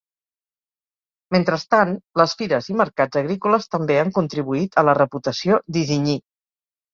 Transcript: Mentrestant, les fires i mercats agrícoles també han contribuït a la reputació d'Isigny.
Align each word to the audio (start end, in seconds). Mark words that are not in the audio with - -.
Mentrestant, 1.35 1.91
les 2.21 2.33
fires 2.39 2.69
i 2.71 2.77
mercats 2.79 3.19
agrícoles 3.21 3.69
també 3.75 3.99
han 4.05 4.11
contribuït 4.17 4.81
a 4.85 4.87
la 4.89 4.97
reputació 5.01 5.61
d'Isigny. 5.77 6.19